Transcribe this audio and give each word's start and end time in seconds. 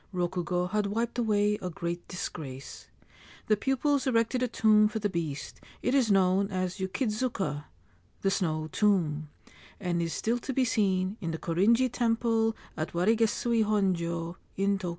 Rokugo 0.11 0.71
had 0.71 0.87
wiped 0.87 1.19
away 1.19 1.59
a 1.61 1.69
great 1.69 2.07
disgrace. 2.07 2.87
The 3.45 3.55
pupils 3.55 4.07
erected 4.07 4.41
a 4.41 4.47
tomb 4.47 4.87
for 4.87 4.97
the 4.97 5.11
beast; 5.11 5.61
it 5.83 5.93
is 5.93 6.09
known 6.09 6.49
as' 6.49 6.77
Yukidzuka' 6.79 7.65
(The 8.23 8.31
Snow 8.31 8.67
Tomb), 8.71 9.29
and 9.79 10.01
is 10.01 10.11
still 10.13 10.39
to 10.39 10.53
be 10.53 10.65
seen 10.65 11.17
in 11.21 11.29
the 11.29 11.37
Korinji 11.37 11.91
Temple 11.91 12.55
at 12.75 12.93
Warigesui 12.93 13.63
Honjo, 13.63 14.37
in 14.57 14.79
Tokio. 14.79 14.89